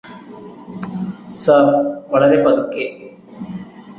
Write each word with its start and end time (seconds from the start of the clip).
sir 1.35 1.75
വളരെ 2.11 2.39
പതുക്കെ 2.43 2.85